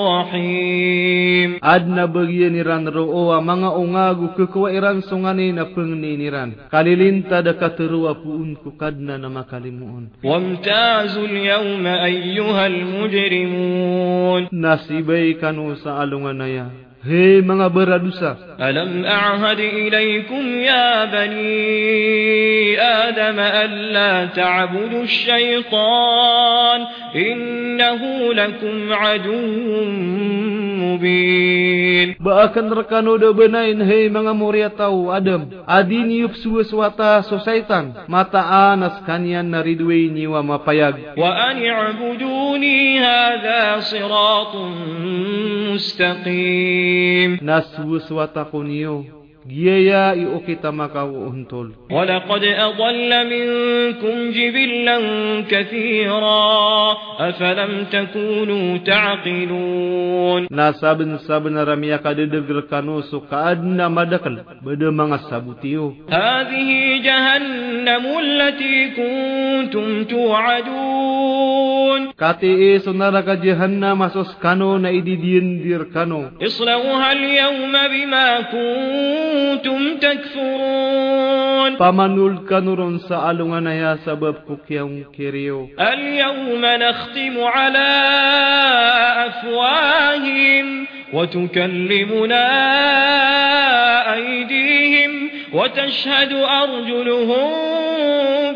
rahim. 0.09 1.49
Adna 1.61 2.09
bagi 2.09 2.49
niran 2.49 2.89
ro'oa 2.89 3.45
manga 3.45 3.77
ungagu 3.77 4.33
kekuwa 4.33 4.73
iran 4.73 5.05
sungani 5.05 5.53
na 5.53 5.69
pengni 5.69 6.17
niran. 6.17 6.73
Kalilinta 6.73 7.45
dekat 7.45 7.77
teruwa 7.77 8.17
pu'un 8.17 8.57
ku 8.57 8.73
kadna 8.75 9.21
nama 9.21 9.45
kalimu'un. 9.45 10.25
Wa 10.25 10.41
mtazul 10.41 11.29
yawma 11.29 12.03
ayyuhal 12.09 12.79
mujrimun. 12.89 14.49
Nasibai 14.49 15.37
kanu 15.39 15.74
sa 15.79 16.01
alungan 16.03 16.41
aya 16.41 16.67
he 17.05 17.45
mga 17.45 17.67
beradusa 17.69 18.57
alam 18.57 19.05
a'had 19.05 19.61
ilaikum 19.61 20.45
ya 20.63 21.05
bani 21.13 22.79
adam 22.79 23.39
an 23.39 23.71
la 23.93 24.13
ta'budu 24.33 25.05
ash-shaytan 25.05 26.79
innahu 27.13 28.33
lakum 28.33 28.89
aduwwun 28.89 30.65
mubin. 30.95 32.15
Bahkan 32.21 32.67
rekano 32.71 33.17
de 33.19 33.33
benain 33.33 33.81
he 33.83 34.07
mga 34.13 34.33
muria 34.37 34.71
tau 34.71 35.11
adam. 35.11 35.49
Adin 35.67 36.11
yup 36.11 36.37
suwata 36.39 37.25
so 37.27 37.41
syaitan 37.43 38.07
mata 38.07 38.41
anas 38.73 39.03
kanian 39.09 39.49
naridwe 39.51 40.13
nyiwa 40.13 40.43
mapayag. 40.45 41.17
Wa 41.17 41.51
an 41.51 41.57
i'buduni 41.59 43.01
hadha 43.01 43.83
siratun 43.83 44.73
مستقيم. 45.75 47.39
نسوس 47.43 48.13
وتقنيو. 48.13 49.24
يا 49.51 50.13
يؤكت 50.13 50.67
مكاو 50.67 51.33
ولقد 51.91 52.45
أضل 52.45 53.11
منكم 53.27 54.31
جبلا 54.31 54.99
كثيرا 55.51 56.97
أفلم 57.19 57.85
تكونوا 57.93 58.79
تعقلون 58.79 60.47
ناسابن 60.51 61.19
سابن 61.19 61.59
رميا 61.59 61.97
قد 61.97 62.21
دقل 62.21 62.61
كانوس 62.71 63.15
قادنا 63.15 63.89
مدقل 63.89 64.41
بدو 64.63 64.91
هذه 66.11 67.03
جهنم 67.05 68.05
التي 68.19 68.91
كنتم 68.97 70.05
توعدون 70.05 71.55
كاتي 72.19 72.79
سنرك 72.79 73.29
جهنم 73.29 74.09
سسكنو 74.09 74.77
نايدي 74.77 75.17
دين 75.17 75.63
ديركنو 75.63 76.25
اصلوها 76.43 77.13
اليوم 77.13 77.73
بما 77.73 78.41
كنتم 78.41 79.34
كنتم 79.35 79.97
تكفرون. 79.97 81.77
فمن 81.77 82.27
الكنر 82.27 82.99
سألون 82.99 83.57
أنا 83.57 83.75
يا 83.75 83.97
سبب 84.07 84.35
يوم 84.71 85.05
كريو 85.19 85.69
اليوم 85.81 86.63
نختم 86.65 87.35
على 87.43 87.91
أفواههم 89.27 90.87
وتكلمنا 91.13 92.47
أيديهم 94.15 95.13
وتشهد 95.53 96.33
أرجلهم 96.63 97.51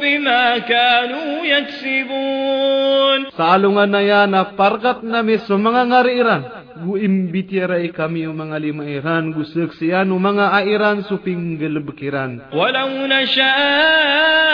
بما 0.02 0.58
كانوا 0.58 1.44
يكسبون. 1.44 3.30
سألون 3.38 3.78
أنا 3.78 4.00
يا 4.00 4.26
نفرغتنا 4.26 5.22
من 5.22 5.92
غريرا 5.92 6.42
sa 6.77 6.77
mga 6.77 6.77
ngariran. 6.77 6.85
Gu 6.85 6.93
imbitiray 7.01 7.89
kami 7.89 8.29
o 8.29 8.31
mga 8.33 8.57
limairan, 8.61 9.33
gu 9.33 9.41
saksiyan 9.41 10.13
o 10.13 10.21
mga 10.21 10.45
airan 10.61 11.01
suping 11.09 11.57
galabkiran. 11.57 12.53
ولو 12.53 12.89
نشاء 13.09 14.53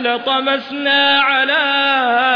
لطمسنا 0.00 1.20
على 1.20 1.62
أعينهم 2.06 2.29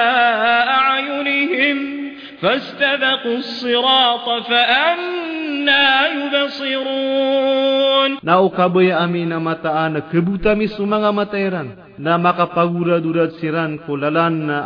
فاستبقوا 2.46 3.38
الصراط 3.38 4.44
فأنا 4.48 6.08
يبصرون. 6.08 8.18
نا 8.24 8.46
أكبي 8.46 8.94
أمين 8.94 9.40
متأن 9.40 10.00
كبوتا 10.14 10.54
ميسو 10.54 10.86
مغا 10.86 11.12
متأيران 11.12 11.70
نا 12.00 12.18
مكا 12.18 12.46
پاورا 12.46 12.98
دورات 12.98 13.32
سيران 13.32 13.78
كو 13.78 13.96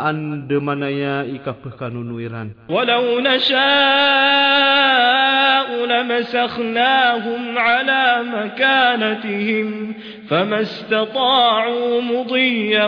أن 0.09 0.47
دمانايا 0.47 1.21
إيران 2.19 2.49
ولو 2.69 3.19
نشاء 3.19 3.59
لمسخناهم 5.85 7.57
على 7.57 8.23
مكانتهم 8.33 9.93
فما 10.30 10.60
استطاعوا 10.60 12.00
مضيا 12.00 12.86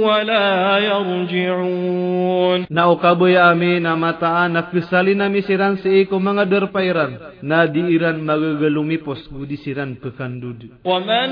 ولا 0.00 0.78
يرجعون 0.78 2.66
Na 2.70 2.88
ukaboy 2.90 3.34
amin 3.38 3.82
na 3.82 3.96
mataan 3.98 4.52
na 4.54 4.62
kesali 4.70 5.14
na 5.18 5.28
misiran 5.28 5.76
sa 5.82 5.88
iko 5.90 6.16
mga 6.22 6.46
derpairan 6.46 7.18
na 7.42 7.66
diiran 7.66 8.22
magagalumipos 8.22 9.26
gudi 9.28 9.56
siran 9.58 9.98
pekandud. 9.98 10.70
ومن 10.86 11.28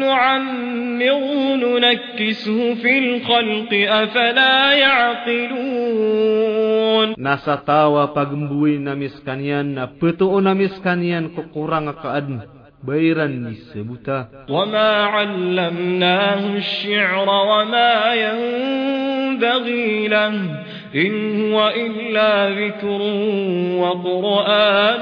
نعمره 0.00 1.56
ننكسه 1.56 2.74
في 2.74 2.92
الخلق 2.98 3.70
أفلا 3.72 4.72
يعقلون 5.86 7.14
Nasa 7.16 7.56
tawa 7.64 8.12
pagembuhi 8.16 8.78
namis 8.80 9.14
kanian 9.24 9.74
na 9.76 9.86
petuo 9.86 10.40
namis 10.40 10.72
kanian 10.84 11.28
kukurang 11.32 11.88
kaad 12.00 12.28
بيرن 12.87 13.47
السبتا 13.47 14.27
وما 14.49 14.91
علمناه 15.03 16.57
الشعر 16.57 17.27
وما 17.29 17.93
ينبغي 18.13 20.07
له 20.07 20.33
إن 20.95 21.13
هو 21.41 21.73
إلا 21.75 22.49
ذكر 22.49 23.01
وقرآن 23.81 25.01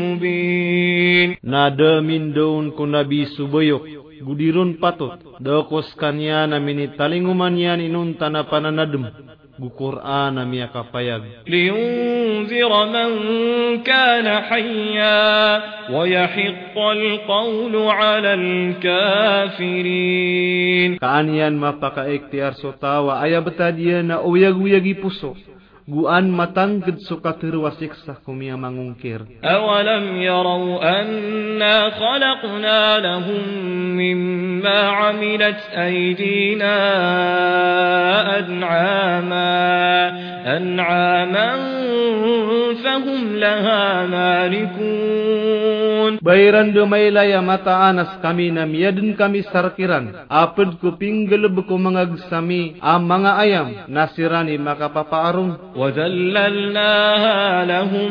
مبين. 0.00 1.36
نَادَى 1.44 2.00
من 2.00 2.32
دون 2.32 2.70
كنبي 2.70 3.24
سبيو 3.24 3.80
gudirun 4.22 4.78
patut. 4.78 5.18
Dokos 5.42 5.90
kanyana 5.98 6.62
mini 6.62 6.94
talinguman 6.94 7.58
yan 7.58 7.82
inun 7.82 8.14
tanapana 8.14 8.70
nadum 8.70 9.10
قرآن 9.68 10.48
ميقا 10.48 10.82
فيب 10.92 11.22
لينذر 11.46 12.86
من 12.86 13.08
كان 13.82 14.42
حيا 14.42 15.62
ويحق 15.90 16.78
القول 16.78 17.76
على 17.76 18.34
الكافرين. 18.34 20.22
كأن 20.96 21.34
ينمى 21.34 21.72
فقا 21.82 22.14
اكتيار 22.14 22.52
سطا 22.52 22.98
وعيبتا 22.98 23.70
دينا 23.70 24.14
أو 24.14 24.36
يغو 24.36 24.66
يغي 24.66 24.94
پسو 24.94 25.34
guan 25.86 26.30
matang 26.30 26.78
ged 26.82 27.02
sokatir 27.02 27.58
wasiksa 27.58 28.22
kumia 28.22 28.54
mangungkir. 28.54 29.26
Awalam 29.42 30.14
yarau 30.22 30.78
anna 30.78 31.90
khalaqna 31.90 33.02
lahum 33.02 33.42
mimma 33.98 35.10
amilat 35.10 35.58
aydina 35.74 36.74
an'ama 38.38 39.50
an'aman 40.46 41.60
fahum 42.82 43.20
laha 43.38 44.06
malikun. 44.06 45.42
Bayran 46.22 46.70
demai 46.74 47.10
ya 47.10 47.42
mata 47.42 47.90
anas 47.90 48.18
kami 48.22 48.50
nam 48.54 48.70
yadun 48.70 49.14
kami 49.18 49.42
sarkiran. 49.50 50.26
Apad 50.30 50.78
kuping 50.78 51.26
gelub 51.30 51.58
ku 51.66 51.78
mengagsami 51.78 52.78
amanga 52.82 53.38
ayam 53.38 53.86
nasirani 53.90 54.58
maka 54.58 54.90
papa 54.90 55.30
arung 55.30 55.71
وذللناها 55.76 57.64
لهم 57.64 58.10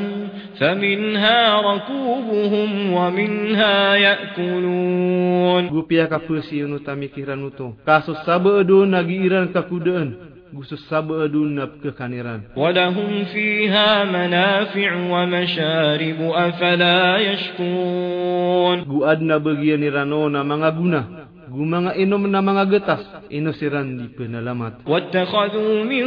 فمنها 0.60 1.62
ركوبهم 1.62 2.94
ومنها 2.94 3.96
يأكلون. 3.96 5.68
غوبيا 5.68 6.06
كفسي 6.06 6.62
نو 6.62 6.78
تامي 6.78 7.08
كيرانو 7.08 7.50
تو 7.50 7.72
كاسو 7.88 8.14
سابدو 8.14 8.86
نغيران 8.86 9.48
ككودن 9.48 10.14
غوسو 10.56 10.76
سابدو 10.76 11.46
نبك 11.46 11.96
كانيران 11.98 12.42
ولهم 12.58 13.24
فيها 13.34 14.04
منافع 14.04 14.92
ومشارب 15.14 16.20
افلا 16.46 17.18
يشكون 17.18 18.78
غو 18.90 19.06
ادنا 19.06 19.38
بغيانيرانو 19.38 20.30
نا 20.30 20.44
ماغونا 20.44 21.02
na 21.51 21.51
mga 21.51 21.51
guna. 21.51 21.55
Gu 21.55 21.63
mga 21.67 21.91
inom 22.03 22.23
na 22.31 22.41
mga 22.43 22.65
getas. 22.71 23.03
Inusiran 23.31 23.87
di 23.99 24.07
penalamat. 24.15 24.87
واتخذوا 24.87 25.85
من 25.85 26.05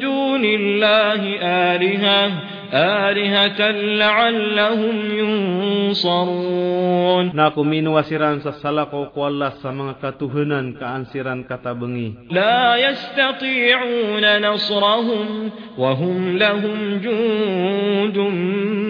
دون 0.00 0.44
الله 0.44 1.20
آلهة 1.42 2.20
آلهة 2.72 3.60
لعلهم 3.70 4.96
ينصرون 5.18 6.76
Na 7.36 7.50
kuminwasiran 7.52 8.40
sa 8.44 8.52
salako 8.60 9.10
ko 9.12 9.28
Allah 9.28 9.52
sa 9.60 9.72
mga 9.72 9.98
katuhanan 10.02 10.76
kaansiran 10.76 11.44
katabengi. 11.48 12.28
لا 12.30 12.76
يستطيعون 12.76 14.24
نصرهم 14.42 15.50
وهم 15.78 16.36
لهم 16.38 16.78
جند 17.04 18.18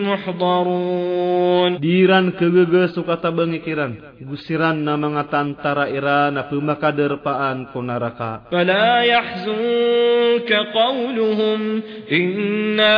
محضرون 0.06 1.78
Diran 1.82 2.32
kegege 2.38 2.88
so 2.94 3.02
katabengi 3.04 3.60
kiran. 3.62 3.92
Gusiran 4.22 4.80
na 4.82 4.96
mga 4.96 5.28
tantara 5.30 5.90
ira 5.90 6.30
na 6.32 6.46
pemakaderpaan 6.48 7.70
ko 7.74 7.82
naraka. 7.82 8.46
فلا 8.52 9.02
يحزنك 9.02 10.50
قولهم 10.74 11.82
إنا 12.12 12.96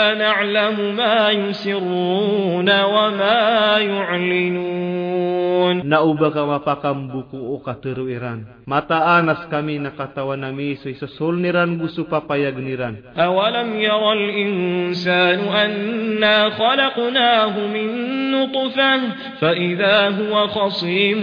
نعلم 0.72 0.96
ما 0.96 1.30
يسرون 1.30 2.68
وما 2.82 3.78
يعلنون 3.78 4.88
Nauba 5.68 6.32
ka 6.32 6.44
mapakam 6.48 7.08
buku 7.12 7.37
o 7.37 7.61
kateruiran. 7.61 8.44
Mataanas 8.68 9.48
kami 9.52 9.80
nakatawa 9.80 10.37
nami 10.37 10.76
so 10.80 10.88
isasol 10.88 11.37
niran 11.40 11.76
gusto 11.80 12.04
papayag 12.08 12.56
niran. 12.56 12.96
أولم 13.16 13.76
ير 13.76 14.02
الإنسان 14.12 15.38
أنا 15.48 16.50
خلقناه 16.50 17.54
من 17.68 17.88
نطفة 18.32 19.00
فإذا 19.40 19.96
هو 20.08 20.34
خصيم 20.48 21.20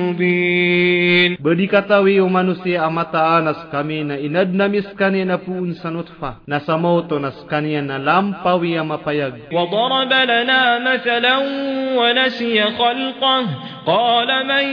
مبين 0.00 1.36
Badi 1.44 1.68
katawi 1.68 2.20
o 2.24 2.28
manusia 2.30 2.82
ang 2.88 2.96
mataanas 2.96 3.68
kami 3.68 4.00
na 4.08 4.16
inad 4.16 4.48
namis 4.56 4.88
kani 4.96 5.28
na 5.28 5.36
puun 5.36 5.76
sa 5.76 5.92
nutfa. 5.92 6.40
Nasa 6.48 6.74
moto 6.80 7.20
nas 7.20 7.36
kaniya 7.50 7.84
na 7.84 8.00
lampawi 8.00 8.47
قوي 8.49 8.81
مطيق 8.81 9.33
وضرب 9.53 10.13
لنا 10.13 10.93
مثلا 10.93 11.37
ونسي 11.95 12.63
خلقه. 12.63 13.45
قال 13.85 14.47
من 14.47 14.65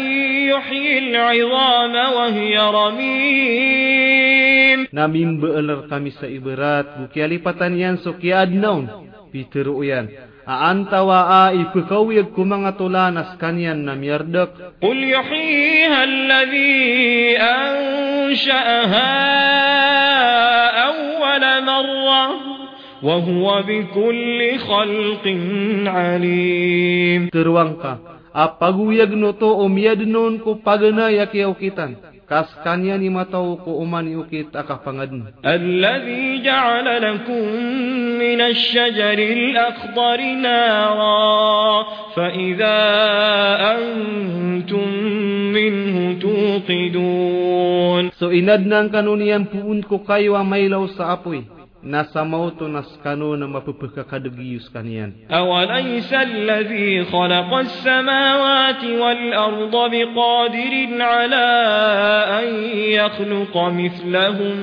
يحيي 0.51 0.99
العظام 0.99 1.95
وهي 2.17 2.59
رميم. 2.59 4.07
نميم 4.93 5.41
بألر 5.41 5.81
قميس 5.91 6.25
إبرات 6.25 6.87
بكي 6.99 7.27
لفتان 7.27 7.79
ينسوك 7.81 8.25
يأدنون 8.25 8.89
في 9.33 9.45
ترؤيان 9.45 10.09
أأنت 10.49 10.95
وآي 10.95 11.65
فكوي 11.75 12.23
كمان 12.23 12.77
تولانس 12.77 13.37
كانيان 13.41 13.85
نم 13.85 14.05
يردك 14.05 14.51
قل 14.83 15.11
يحييها 15.11 16.05
الذي 16.05 17.39
أنشأها 17.39 19.13
أول 20.89 21.65
مرة 21.65 22.31
وهو 23.07 23.63
بكل 23.69 24.59
خلق 24.59 25.25
عليم. 25.87 27.29
كروانكا 27.29 27.99
أبغو 28.35 28.91
يجنو 28.91 29.31
تو 29.31 29.67
أم 29.67 29.79
يدنون 29.79 30.39
كو 30.39 30.53
بغنا 30.55 31.09
يكي 31.09 31.45
أوكيتان 31.45 31.95
كاسكانيا 32.31 32.97
نيما 32.97 33.23
تو 33.23 33.57
كو 33.57 33.83
أماني 33.83 34.15
أوكيت 34.15 34.57
أكا 34.57 34.75
فنغدن 34.85 35.23
الذي 35.47 36.43
جعل 36.43 36.87
لكم 37.03 37.45
من 38.23 38.41
الشجر 38.41 39.19
الأخضر 39.39 40.21
نارا 40.43 41.87
فإذا 42.17 42.79
أنتم 43.75 44.89
منه 45.57 46.19
توقدون 46.21 48.11
سو 48.11 48.31
إنادنان 48.31 48.89
كانون 48.89 49.23
ينبون 49.23 49.83
كو 49.83 49.99
كايوا 49.99 50.43
ميلو 50.43 50.87
سأبوي 50.87 51.56
Nasa 51.86 52.22
mauto 52.22 52.70
nas 52.70 52.86
kano 53.02 53.34
na 53.34 53.50
mapapagkakadagiyos 53.50 54.70
kaniyan. 54.70 55.12
أوليس 55.32 56.14
الذي 56.14 57.06
خلق 57.10 57.52
السماوات 57.54 58.84
والأرض 58.86 59.76
بقادر 59.92 60.74
على 61.02 61.48
أن 62.40 62.48
يخلق 63.02 63.56
مثلهم 63.58 64.58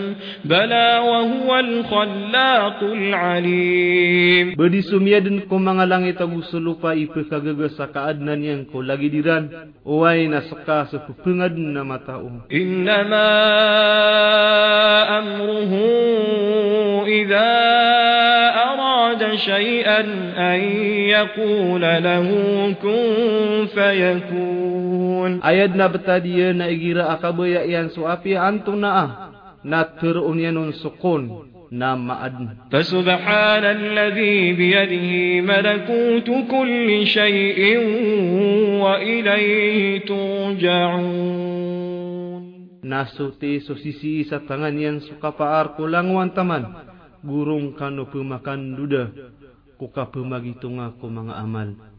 بلى 0.45 0.89
وهو 0.99 1.51
الخلاق 1.59 2.79
العليم 2.83 4.55
Badi 4.59 4.81
sumiyadin 4.87 5.47
ko 5.51 5.59
mga 5.59 5.85
langit 5.91 6.19
ang 6.23 6.39
gusto 6.39 6.59
lupa 6.63 6.95
ipagkagaga 6.95 7.67
sa 7.75 7.91
kaadnan 7.91 8.41
yan 8.43 8.61
ko 8.71 8.79
lagi 8.83 9.11
diran. 9.11 9.75
Uway 9.83 10.31
na 10.31 10.47
saka 10.47 10.87
sa 10.87 10.99
pupungad 11.03 11.55
na 11.59 11.83
matao. 11.83 12.47
إنما 12.53 13.29
أمره 15.19 15.73
إذا 17.14 17.50
أراد 18.70 19.36
شيئا 19.36 20.00
أن 20.38 20.60
يقول 21.14 21.82
له 21.82 22.28
كن 22.82 23.06
فيكون. 23.76 25.44
أيدنا 25.44 25.88
بتادية 25.88 26.52
نأجير 26.52 27.02
أقبيا 27.02 27.62
ينسو 27.62 28.08
أفي 28.08 28.40
أنتنا 28.40 29.10
ناتر 29.64 30.32
أنين 30.32 30.72
سقون 30.72 31.54
نام 31.72 32.12
أدن 32.12 32.50
فسبحان 32.72 33.64
الذي 33.64 34.54
بيده 34.54 35.42
ملكوت 35.42 36.30
كل 36.52 37.08
شيء 37.08 37.78
وإليه 38.84 40.00
ترجعون 40.06 41.64
Nasuti 42.84 43.64
susisi 43.64 44.28
sa 44.28 44.44
tangan 44.44 44.76
yang 44.76 45.00
suka 45.00 45.32
paar 45.32 45.80
kulang 45.80 46.12
wantaman. 46.20 46.92
Gurung 47.24 47.72
kano 47.80 48.04
pemakan 48.12 48.76
duda. 48.76 49.08
Kuka 49.80 50.12
pemagitunga 50.12 50.92
ko 51.00 51.08
mga 51.08 51.40
amal. 51.40 51.93